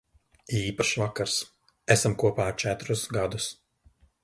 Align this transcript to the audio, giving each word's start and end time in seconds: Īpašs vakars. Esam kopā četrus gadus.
Īpašs 0.59 0.93
vakars. 1.01 1.35
Esam 1.97 2.17
kopā 2.25 2.49
četrus 2.65 3.07
gadus. 3.19 3.53